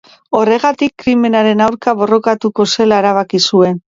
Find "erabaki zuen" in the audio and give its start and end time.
3.03-3.79